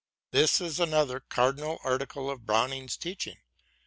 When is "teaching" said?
2.97-3.37